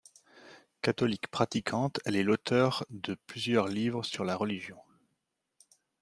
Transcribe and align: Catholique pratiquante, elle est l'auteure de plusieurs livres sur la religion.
Catholique 0.81 1.27
pratiquante, 1.27 1.99
elle 2.05 2.15
est 2.15 2.23
l'auteure 2.23 2.85
de 2.89 3.13
plusieurs 3.27 3.67
livres 3.67 4.01
sur 4.01 4.23
la 4.25 4.35
religion. 4.35 4.79